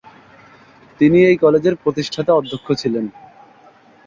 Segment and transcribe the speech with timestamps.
[0.99, 3.05] তিনি এই কলেজের প্রতিষ্ঠাতা অধ্যক্ষ ছিলেন।